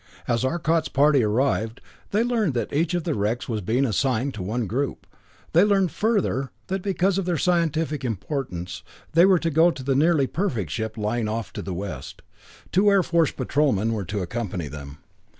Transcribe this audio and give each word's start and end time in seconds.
As 0.27 0.43
Arcot's 0.43 0.89
party 0.89 1.21
arrived, 1.21 1.79
they 2.09 2.23
learned 2.23 2.55
that 2.55 2.73
each 2.73 2.95
of 2.95 3.03
the 3.03 3.13
wrecks 3.13 3.47
was 3.47 3.61
being 3.61 3.85
assigned 3.85 4.33
to 4.33 4.41
one 4.41 4.65
group. 4.65 5.05
They 5.53 5.61
further 5.89 6.35
learned 6.35 6.49
that 6.69 6.81
because 6.81 7.19
of 7.19 7.25
their 7.25 7.37
scientific 7.37 8.03
importance, 8.03 8.81
they 9.11 9.25
were 9.27 9.37
to 9.37 9.51
go 9.51 9.69
to 9.69 9.83
the 9.83 9.93
nearly 9.95 10.25
perfect 10.25 10.71
ship 10.71 10.97
lying 10.97 11.27
off 11.27 11.53
to 11.53 11.61
the 11.61 11.75
west. 11.75 12.23
Two 12.71 12.89
Air 12.89 13.03
Patrolmen 13.03 13.93
were 13.93 14.05
to 14.05 14.21
accompany 14.21 14.67
them. 14.67 14.97